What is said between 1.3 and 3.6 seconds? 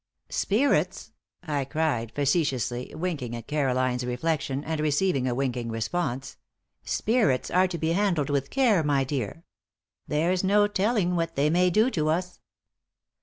I cried, facetiously, winking at